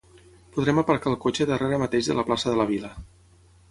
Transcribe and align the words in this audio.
podrem 0.55 0.81
aparcar 0.83 1.13
el 1.13 1.19
cotxe 1.27 1.49
darrere 1.53 1.81
mateix 1.87 2.11
de 2.11 2.19
la 2.21 2.29
plaça 2.31 2.53
de 2.53 2.61
la 2.63 2.71
Vila 2.75 2.95